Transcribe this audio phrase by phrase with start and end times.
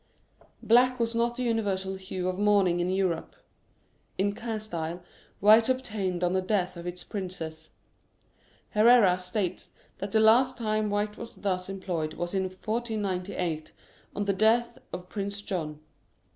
[0.63, 3.35] Black was not the universal hue of mourning in Europe.
[4.17, 5.03] In Castile
[5.39, 7.69] white obtained on the death of its princes.
[8.71, 13.73] Herrera states that the last time white was thus employed was in 1498,
[14.15, 15.79] on the death of Prince John.